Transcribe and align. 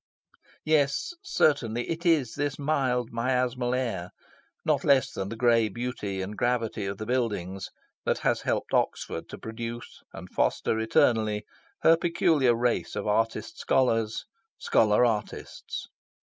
Yes, 0.65 1.13
certainly, 1.21 1.87
it 1.87 2.07
is 2.07 2.33
this 2.33 2.57
mild, 2.57 3.11
miasmal 3.11 3.75
air, 3.75 4.09
not 4.65 4.83
less 4.83 5.11
than 5.11 5.29
the 5.29 5.35
grey 5.35 5.69
beauty 5.69 6.23
and 6.23 6.35
gravity 6.35 6.87
of 6.87 6.97
the 6.97 7.05
buildings, 7.05 7.69
that 8.03 8.17
has 8.25 8.41
helped 8.41 8.73
Oxford 8.73 9.29
to 9.29 9.37
produce, 9.37 10.01
and 10.11 10.27
foster 10.27 10.79
eternally, 10.79 11.45
her 11.83 11.95
peculiar 11.95 12.55
race 12.55 12.95
of 12.95 13.05
artist 13.05 13.59
scholars, 13.59 14.25
scholar 14.57 15.05
artists. 15.05 15.87